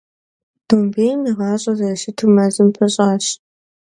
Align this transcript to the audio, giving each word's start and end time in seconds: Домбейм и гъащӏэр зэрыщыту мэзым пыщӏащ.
Домбейм 0.67 1.21
и 1.29 1.31
гъащӏэр 1.37 1.75
зэрыщыту 1.79 2.31
мэзым 2.35 2.69
пыщӏащ. 2.75 3.25